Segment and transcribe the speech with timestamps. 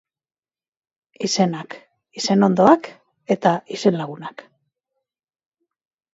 [1.27, 1.75] Izenak,
[2.21, 2.91] izenondoak
[3.37, 4.45] eta izenlagunak.